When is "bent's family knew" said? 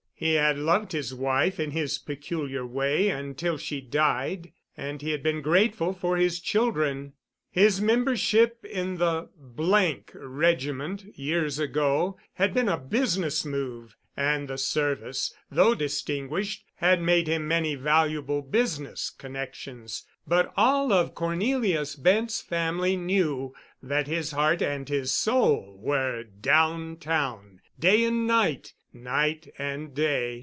21.95-23.55